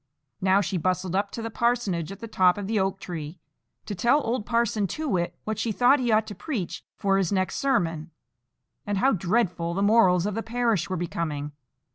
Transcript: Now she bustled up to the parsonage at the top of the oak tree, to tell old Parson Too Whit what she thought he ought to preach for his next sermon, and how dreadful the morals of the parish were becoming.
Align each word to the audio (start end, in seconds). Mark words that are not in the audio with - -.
Now 0.41 0.61
she 0.61 0.77
bustled 0.79 1.15
up 1.15 1.29
to 1.29 1.43
the 1.43 1.51
parsonage 1.51 2.11
at 2.11 2.21
the 2.21 2.27
top 2.27 2.57
of 2.57 2.65
the 2.65 2.79
oak 2.79 2.99
tree, 2.99 3.37
to 3.85 3.93
tell 3.93 4.19
old 4.25 4.47
Parson 4.47 4.87
Too 4.87 5.07
Whit 5.07 5.37
what 5.43 5.59
she 5.59 5.71
thought 5.71 5.99
he 5.99 6.11
ought 6.11 6.25
to 6.25 6.33
preach 6.33 6.83
for 6.97 7.19
his 7.19 7.31
next 7.31 7.57
sermon, 7.57 8.09
and 8.83 8.97
how 8.97 9.11
dreadful 9.11 9.75
the 9.75 9.83
morals 9.83 10.25
of 10.25 10.33
the 10.33 10.41
parish 10.41 10.89
were 10.89 10.97
becoming. 10.97 11.51